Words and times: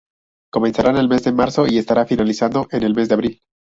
Comenzará 0.51 0.89
en 0.89 0.97
el 0.97 1.07
mes 1.07 1.23
de 1.25 1.31
marzo 1.31 1.67
y 1.67 1.77
estará 1.77 2.07
finalizado 2.07 2.65
en 2.71 2.81
el 2.81 2.95
mes 2.95 3.07
de 3.07 3.13
Abril. 3.13 3.41